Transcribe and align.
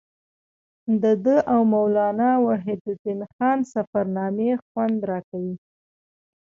د 1.01 1.03
ده 1.23 1.37
او 1.53 1.61
مولانا 1.73 2.31
وحیدالدین 2.47 3.19
خان 3.33 3.59
سفرنامې 3.73 4.49
خوند 4.63 4.97
راکوي. 5.09 5.55